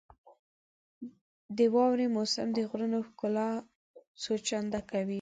•د 1.57 1.59
واورې 1.73 2.07
موسم 2.15 2.47
د 2.53 2.59
غرونو 2.69 2.99
ښکلا 3.07 3.49
څو 4.21 4.33
چنده 4.47 4.81
کوي. 4.89 5.09